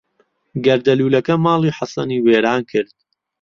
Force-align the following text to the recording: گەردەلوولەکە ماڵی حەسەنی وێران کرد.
گەردەلوولەکە 0.65 1.35
ماڵی 1.45 1.75
حەسەنی 1.77 2.23
وێران 2.25 2.61
کرد. 2.71 2.95